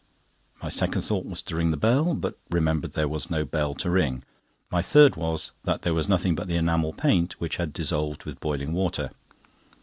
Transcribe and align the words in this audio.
My 0.63 0.69
second 0.69 1.03
thought 1.03 1.27
was 1.27 1.43
to 1.43 1.55
ring 1.55 1.69
the 1.69 1.77
bell, 1.77 2.15
but 2.15 2.35
remembered 2.49 2.93
there 2.93 3.07
was 3.07 3.29
no 3.29 3.45
bell 3.45 3.75
to 3.75 3.89
ring. 3.91 4.23
My 4.71 4.81
third 4.81 5.15
was, 5.15 5.51
that 5.63 5.83
there 5.83 5.93
was 5.93 6.09
nothing 6.09 6.33
but 6.33 6.47
the 6.47 6.55
enamel 6.57 6.91
paint, 6.93 7.39
which 7.39 7.57
had 7.57 7.71
dissolved 7.71 8.25
with 8.25 8.39
boiling 8.39 8.73
water. 8.73 9.11